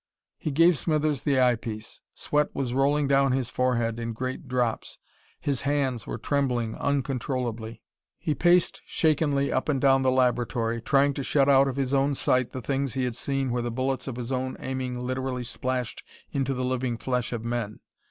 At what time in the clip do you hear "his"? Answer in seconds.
3.33-3.51, 5.39-5.61, 11.75-11.93, 14.15-14.31